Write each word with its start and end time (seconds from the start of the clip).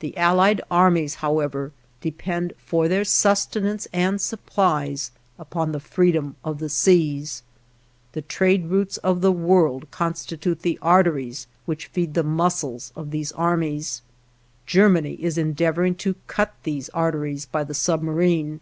The 0.00 0.16
Allied 0.16 0.60
armies, 0.68 1.14
however, 1.22 1.70
depend 2.00 2.54
for 2.58 2.88
their 2.88 3.04
sustenance 3.04 3.86
and 3.92 4.20
supplies 4.20 5.12
upon 5.38 5.70
the 5.70 5.78
freedom 5.78 6.34
of 6.44 6.58
the 6.58 6.68
seas. 6.68 7.44
The 8.10 8.22
trade 8.22 8.66
routes 8.66 8.96
of 8.96 9.20
the 9.20 9.30
world 9.30 9.88
constitute 9.92 10.62
the 10.62 10.76
arteries 10.82 11.46
which 11.66 11.86
feed 11.86 12.14
the 12.14 12.24
muscles 12.24 12.92
of 12.96 13.12
these 13.12 13.30
armies. 13.30 14.02
Germany 14.66 15.12
is 15.22 15.38
endeavoring 15.38 15.94
to 16.02 16.16
cut 16.26 16.52
these 16.64 16.88
arteries 16.88 17.46
by 17.46 17.62
the 17.62 17.72
submarine. 17.72 18.58